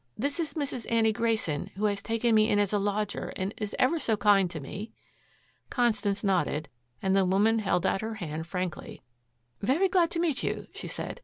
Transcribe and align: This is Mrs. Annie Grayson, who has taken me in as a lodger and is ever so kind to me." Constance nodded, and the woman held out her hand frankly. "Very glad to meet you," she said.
This 0.17 0.39
is 0.39 0.55
Mrs. 0.55 0.91
Annie 0.91 1.13
Grayson, 1.13 1.67
who 1.75 1.85
has 1.85 2.01
taken 2.01 2.33
me 2.33 2.49
in 2.49 2.57
as 2.57 2.73
a 2.73 2.79
lodger 2.79 3.31
and 3.35 3.53
is 3.57 3.75
ever 3.77 3.99
so 3.99 4.17
kind 4.17 4.49
to 4.49 4.59
me." 4.59 4.91
Constance 5.69 6.23
nodded, 6.23 6.69
and 7.03 7.15
the 7.15 7.23
woman 7.23 7.59
held 7.59 7.85
out 7.85 8.01
her 8.01 8.15
hand 8.15 8.47
frankly. 8.47 9.03
"Very 9.61 9.87
glad 9.87 10.09
to 10.09 10.19
meet 10.19 10.41
you," 10.41 10.65
she 10.73 10.87
said. 10.87 11.19